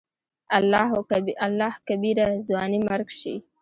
[1.47, 3.35] الله کبيره !ځواني مرګ شې.